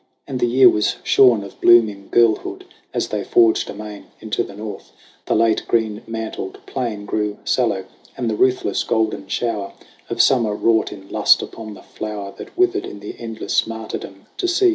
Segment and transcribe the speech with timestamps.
[0.27, 4.91] And the year was shorn Of blooming girlhood as they forged amain Into the North;
[5.27, 7.85] the late green mantled plain Grew sallow;
[8.17, 9.73] and the ruthless golden shower
[10.09, 14.47] Of Summer wrought in lust upon the flower That withered in the endless martyrdom To
[14.47, 14.69] seed.